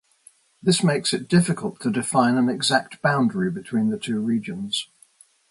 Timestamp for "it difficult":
1.13-1.79